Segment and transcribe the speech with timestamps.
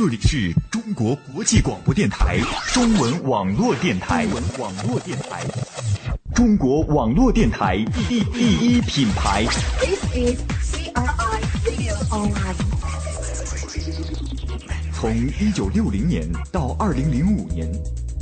[0.00, 2.38] 这里是中国国际广播电台
[2.72, 5.44] 中文网络电台，中文网络电台，
[6.34, 7.76] 中国网络电台
[8.08, 9.44] 第第一品牌。
[9.78, 10.40] This is
[10.72, 12.54] CRI Radio Online。
[14.94, 17.70] 从一九六零年到二零零五年，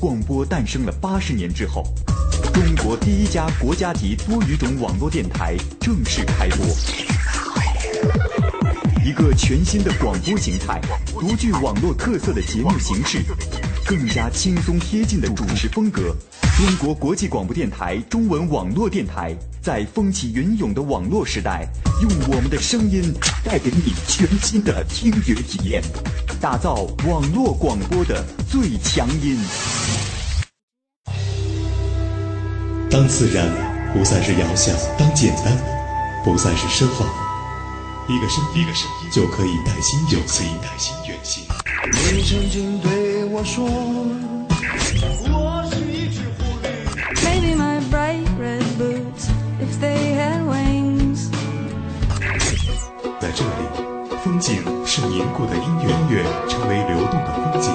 [0.00, 1.84] 广播诞生了八十年之后，
[2.52, 6.66] 中国第一家国家级多语种网络电台正式开播。
[9.08, 10.78] 一个全新的广播形态，
[11.18, 13.24] 独具网络特色的节目形式，
[13.86, 16.14] 更加轻松贴近的主持风格。
[16.58, 21.66] 中国国际广播电台中文网络电台，在风起云涌的网络时代，
[22.02, 23.02] 用我们的声音
[23.42, 25.82] 带给你全新的听觉体验，
[26.38, 29.38] 打造网络广播的最强音。
[32.90, 33.48] 当自然
[33.94, 35.56] 不再是遥想，当简单
[36.22, 37.27] 不再是奢望。
[38.10, 41.44] 一个声音，一个声音就可以带心远行，带心远行。
[41.92, 43.66] 你曾经对我说，
[45.28, 46.66] 我是一只狐狸。
[47.22, 49.28] Maybe my bright red boots,
[49.60, 51.28] if they had wings.
[53.20, 53.68] 在这里，
[54.24, 57.70] 风景是凝固的音乐，音乐成为流动的风景。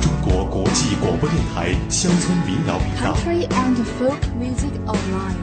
[0.00, 5.38] 中国国际广播电台乡村民谣频道，Country and folk music online。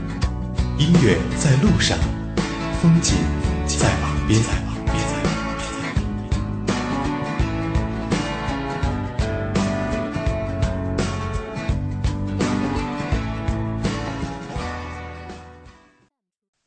[0.77, 1.97] 音乐在路上，
[2.81, 3.15] 风景
[4.27, 5.55] 在旁边，在旁边，在旁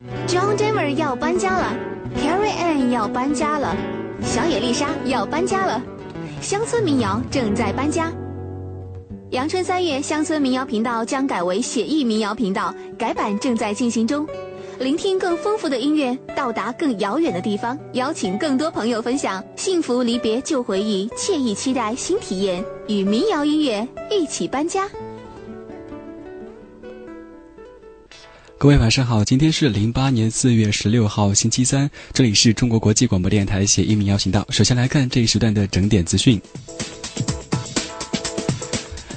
[0.09, 0.27] 边。
[0.27, 1.75] John Denver 要搬家了
[2.17, 3.77] ，Carrie Ann 要搬家了，
[4.23, 5.83] 小野丽莎要搬家了，
[6.41, 8.11] 乡村民谣正在搬家。
[9.33, 14.27] 阳春三月，乡村民谣频道将改为写意民谣频道，改版正在进行中。
[14.81, 24.89] 聆听更丰富的音乐，到达更遥远的地方，邀请更多朋友分享幸福离别旧回忆，惬意期待新体验，与民谣音乐一起搬家。
[28.57, 34.47] 各位晚上好，今天是零八年四月十六号星期三，这里是中国国际广播电台写一民谣频道。
[34.49, 36.41] 首先来看这一时段的整点资讯。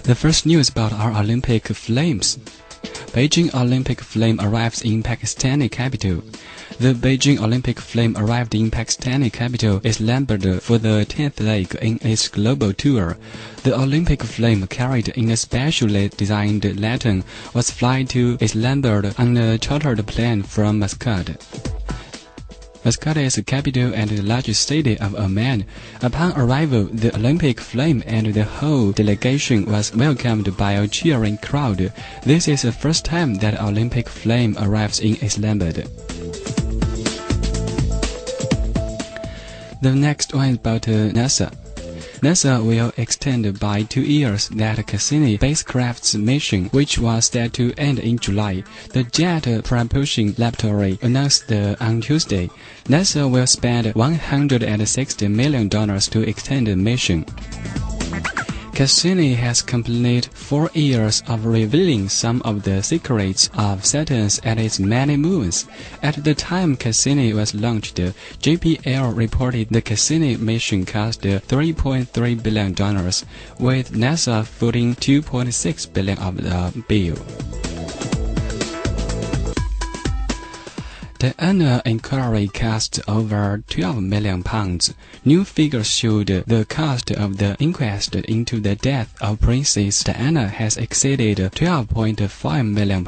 [0.04, 2.36] The first news about our Olympic flames.
[3.14, 6.24] Beijing Olympic flame arrives in Pakistani capital.
[6.80, 12.28] The Beijing Olympic flame arrived in Pakistani capital Islamabad for the 10th leg in its
[12.28, 13.16] global tour.
[13.62, 19.60] The Olympic flame carried in a specially designed lantern was flying to Islamabad on a
[19.60, 21.38] chartered plane from Muscat.
[22.84, 25.66] Muscat is the capital and the largest city of Oman.
[26.02, 31.94] Upon arrival, the Olympic flame and the whole delegation was welcomed by a cheering crowd.
[32.26, 35.88] This is the first time that Olympic flame arrives in Islamabad.
[39.82, 41.63] The next one is about uh, NASA.
[42.24, 48.00] NASA will extend by two years that Cassini spacecraft's mission, which was set to end
[48.00, 48.64] in July.
[48.92, 52.50] The Jet Propulsion Laboratory announced on Tuesday.
[52.86, 57.26] NASA will spend $160 million to extend the mission.
[58.74, 64.80] Cassini has completed four years of revealing some of the secrets of Saturn and its
[64.80, 65.68] many moons.
[66.02, 72.72] At the time Cassini was launched, JPL reported the Cassini mission cost $3.3 billion,
[73.60, 77.63] with NASA footing 2.6 billion of the bill.
[81.24, 84.94] The annual inquiry cost over 12 million pounds.
[85.24, 90.76] New figures showed the cost of the inquest into the death of Princess Diana has
[90.76, 93.06] exceeded 12.5 million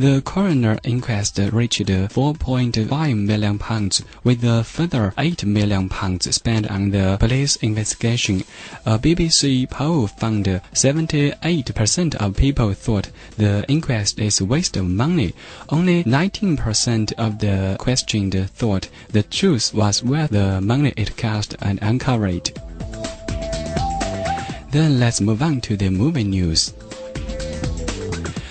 [0.00, 6.88] The coroner inquest reached 4.5 million pounds, with a further 8 million pounds spent on
[6.88, 8.44] the police investigation.
[8.86, 15.34] A BBC poll found 78% of people thought the inquest is a waste of money.
[15.68, 21.78] Only 19% of the questioned thought the truth was worth the money it cost and
[21.82, 22.58] uncovered.
[24.70, 26.72] Then let's move on to the movie news.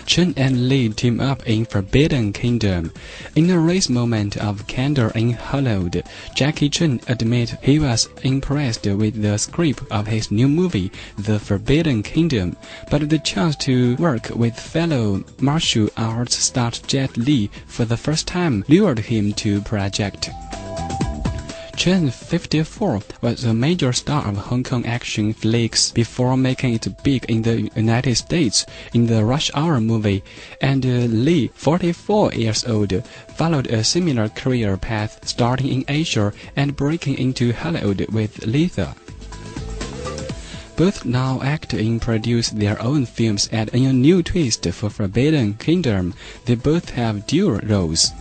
[0.09, 2.91] Chen and Lee team up in Forbidden Kingdom.
[3.35, 6.03] In a rare moment of candor in Hollywood,
[6.33, 12.01] Jackie Chan admitted he was impressed with the script of his new movie, The Forbidden
[12.01, 12.57] Kingdom,
[12.89, 18.25] but the chance to work with fellow martial arts star Jet Li for the first
[18.25, 20.31] time lured him to project.
[21.79, 27.23] Chen 54 was a major star of Hong Kong action flicks before making it big
[27.29, 30.21] in the United States in the Rush Hour movie,
[30.59, 32.91] and uh, Lee, 44 years old,
[33.37, 38.93] followed a similar career path starting in Asia and breaking into Hollywood with Letha.
[40.75, 46.13] Both now act and produce their own films adding a new twist for Forbidden Kingdom.
[46.43, 48.11] They both have dual roles.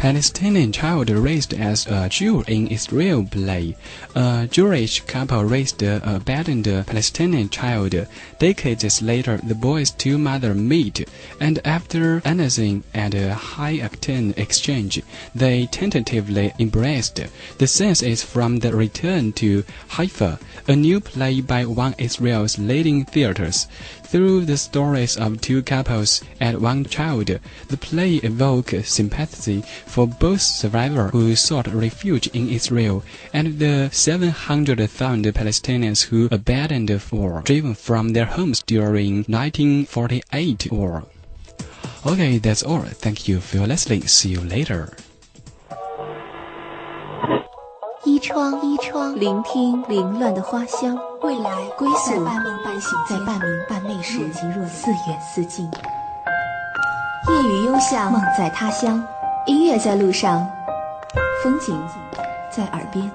[0.00, 3.76] Palestinian child raised as a Jew in Israel play.
[4.14, 7.94] A Jewish couple raised a abandoned Palestinian child.
[8.38, 11.06] Decades later, the boy's two mothers meet,
[11.38, 15.02] and after announcing at a high-octane exchange,
[15.34, 17.20] they tentatively embraced.
[17.58, 23.04] The sense is from The Return to Haifa, a new play by one Israel's leading
[23.04, 23.66] theaters.
[24.10, 27.30] Through the stories of two couples and one child,
[27.68, 35.22] the play evoked sympathy for both survivors who sought refuge in Israel and the 700,000
[35.32, 41.04] Palestinians who abandoned war, driven from their homes during 1948 war.
[42.04, 42.82] Okay, that's all.
[42.82, 44.08] Thank you for listening.
[44.08, 44.96] See you later.
[48.20, 55.70] 窗，依窗，聆听凌乱的花香，未来归宿在半梦半醒间，在半明半昧时似远似近。
[57.28, 59.02] 夜雨幽巷，梦在他乡，
[59.46, 60.46] 音乐在路上，
[61.42, 61.76] 风景
[62.50, 63.10] 在耳边。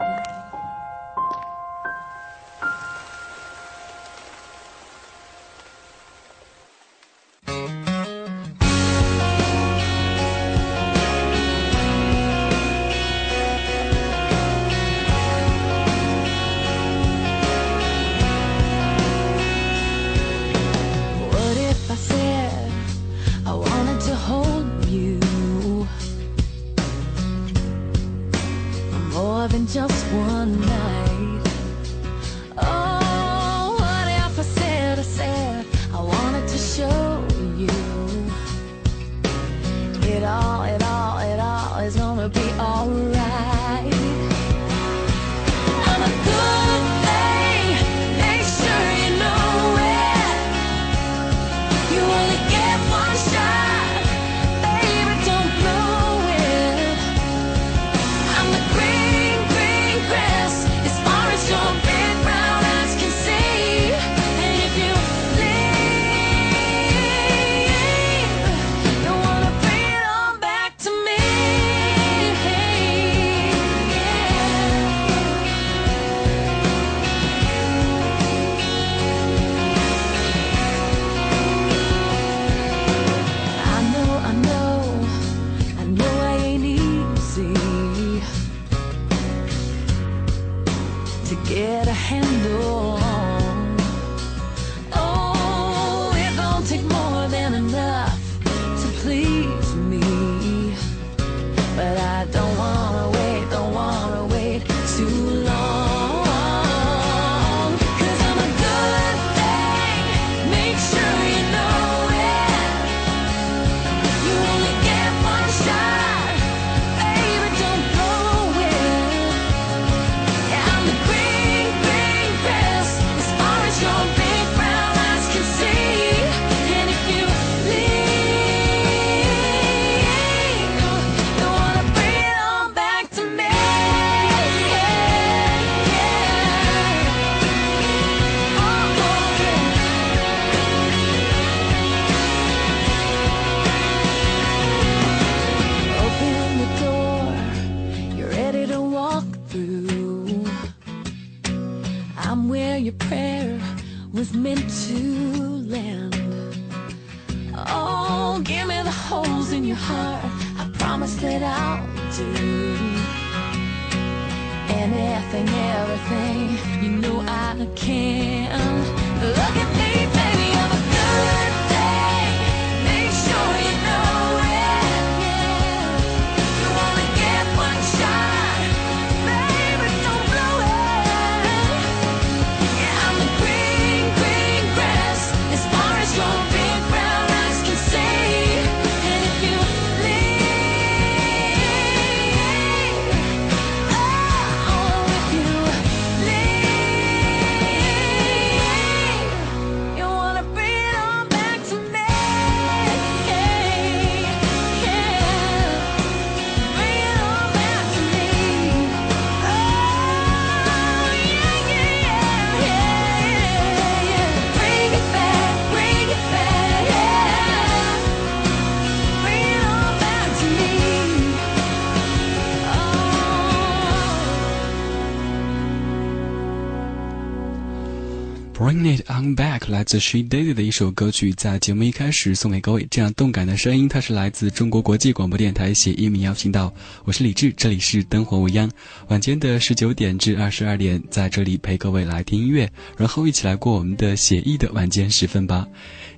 [229.75, 232.87] 来自 She Daisy 的一首歌曲，在节目一开始送给各位。
[232.89, 236.73] 这样动感的声音，它是来自中国国际广播电台写意民谣频道。
[237.03, 238.71] 我是李志，这里是灯火未央。
[239.09, 245.67] 晚间的十九点至二十二点，在这里陪各位来听音乐，然后一起来过我们的写意的晚间时分吧。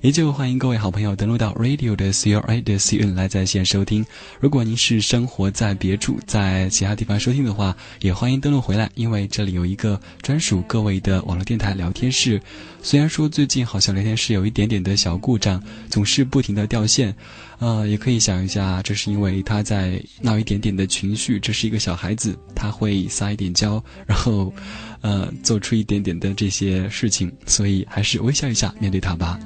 [0.02, 4.06] 依旧欢迎各位好朋友登录到 Radio 的 C R A 的 C N 来在线收听。
[4.38, 12.40] 如果您是生活在别处，在其他地方收听的话，也欢迎登录回来，因为这里有一个专属各位的网络电台聊天室。
[12.80, 17.14] 虽然说最近好像聊天室有一点点的小故障，总是不停的掉线，
[17.58, 21.40] 呃，也可以想一下，这是因为他在闹一点点的情绪。
[21.40, 24.52] 这是一个小孩子，他会撒一点娇，然后，
[25.00, 29.40] 呃，做出一点点的这些事情，所以还是微笑一下面对他吧。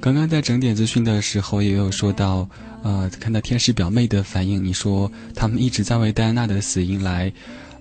[0.00, 2.48] 刚刚在整点资讯的时候，也有说到，
[2.84, 7.32] 呃，看到天使表妹的反应，你说他们一直在为戴安娜的死因来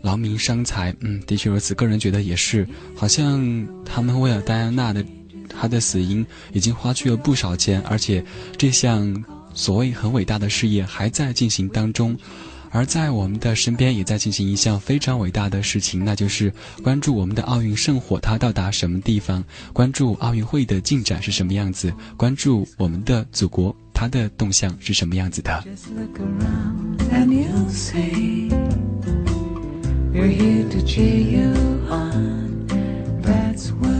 [0.01, 5.03] 劳民伤财，嗯，的确如此，个人觉得也是，好像他们为了戴安娜的
[5.49, 8.23] 她的死因已经花去了不少钱，而且
[8.57, 9.23] 这项
[9.53, 12.17] 所谓很伟大的事业还在进行当中。
[12.69, 25.63] 而在我们的身边，也在进行一项非常伟大的事情，那就是关注我们的奥运圣火它到达什么地方，关注奥运会的进展是什么样子，关注我们的祖国它的动向是什么样子的。
[30.17, 31.53] We're here to cheer you
[31.91, 32.65] on.
[33.21, 33.96] That's what.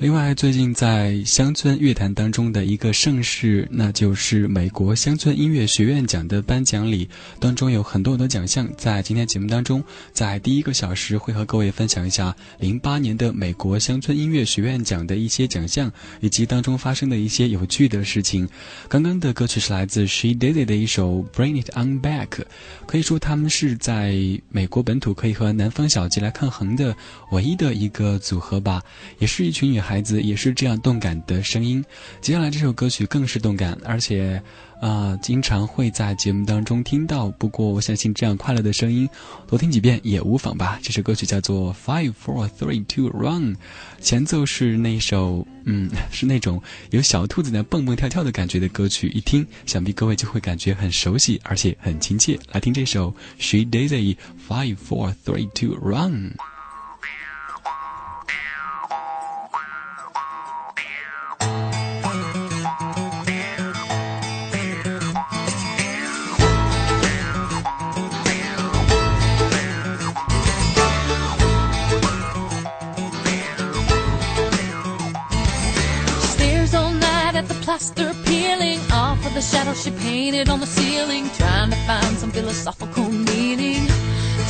[0.00, 7.08] 另外，最近在乡村乐坛当中的一个盛事，那就是美国乡村音乐学院奖的颁奖礼，
[7.40, 8.68] 当中有很多很多奖项。
[8.76, 15.90] 在今天节目当中，在第一个小时会和各位分享一下零八年的美国乡村音乐学院奖的一些奖项，
[16.20, 18.48] 以及当中发生的一些有趣的事情。
[18.88, 22.44] 刚刚的歌曲是来自 She Did It 的一首 Bring It On Back，
[22.86, 24.16] 可以说他们是在
[24.48, 26.96] 美国本土可以和南方小鸡来抗衡的
[27.32, 28.80] 唯一的一个组合吧，
[29.18, 29.82] 也是一群女。
[29.87, 31.82] 孩孩子也是这样动感的声音，
[32.20, 34.38] 接下来这首歌曲更是动感，而且，
[34.82, 37.30] 啊，经常会在节目当中听到。
[37.30, 39.08] 不过，我相信这样快乐的声音，
[39.46, 40.78] 多听几遍也无妨吧。
[40.82, 43.56] 这首歌曲叫做 Five Four Three Two Run，
[43.98, 52.38] 前奏是那首，嗯，是那种有小兔子在蹦蹦跳跳的感觉的歌曲，一听，想必各位就会感觉很熟悉，而且很亲切。
[52.52, 56.34] 来听这首 She Daisy Five Four Three Two Run。
[77.78, 83.08] Plaster peeling off of the shadow she painted on the ceiling, trying to find some philosophical
[83.08, 83.86] meaning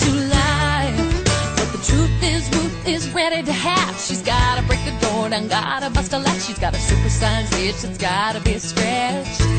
[0.00, 1.24] to life.
[1.56, 4.00] But the truth is, Ruth is ready to hatch.
[4.00, 6.42] She's gotta break the door down, gotta bust a latch.
[6.42, 9.57] She's got a supersized itch that's gotta be scratched.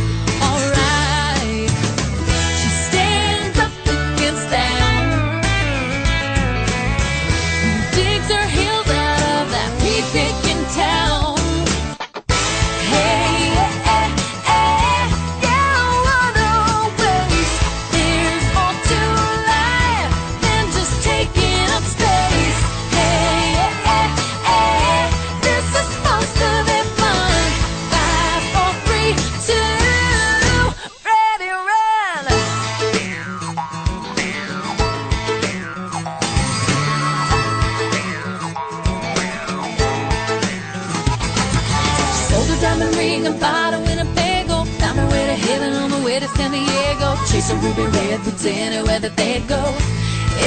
[48.46, 49.62] Anywhere that they go.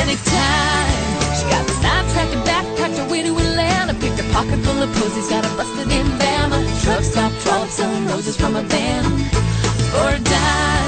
[0.00, 1.12] Anytime.
[1.37, 3.94] She got the sidetracked and backpacked her way to Atlanta.
[3.94, 6.58] Picked a pocket full of posies, got her busted in Bama.
[6.82, 9.04] Truck stop, trollop, selling roses from a van.
[9.92, 10.81] For a dime.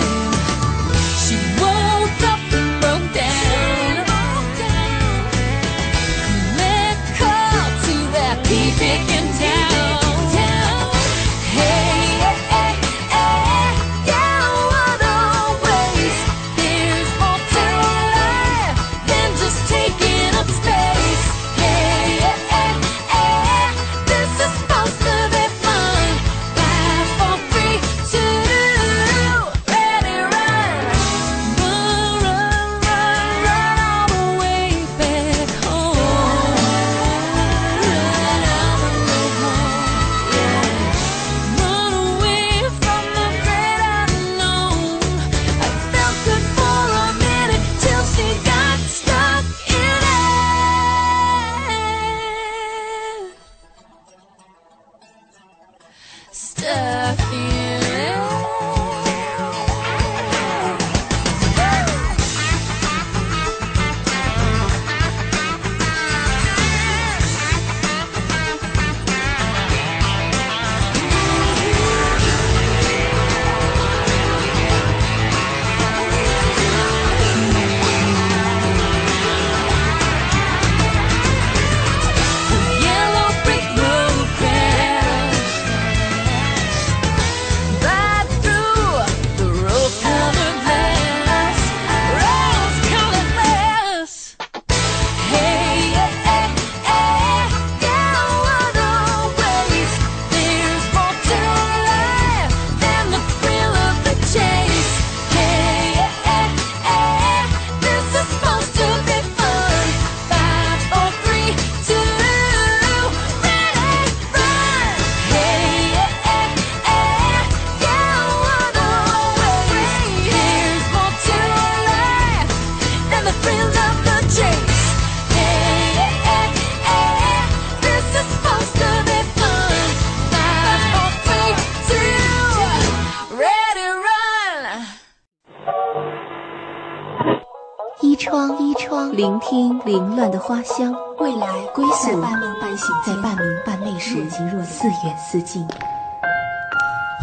[140.46, 145.66] 花香，未来归宿在半梦半醒间在半明半昧时若即若似远似近。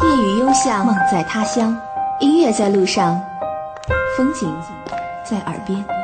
[0.01, 1.79] 夜雨幽巷，梦在他乡，
[2.19, 3.21] 音乐在路上，
[4.17, 4.51] 风景
[5.23, 6.00] 在耳边。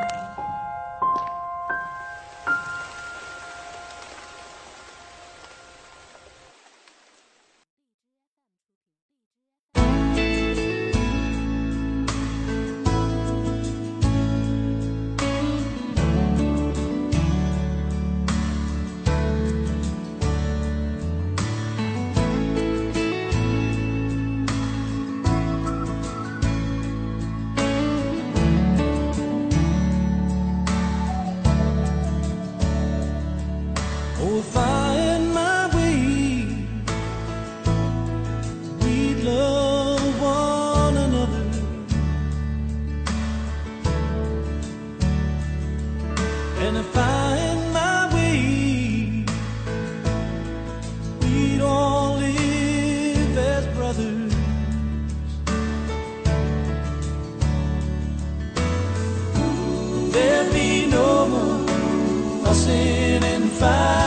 [62.58, 64.07] dancing in five.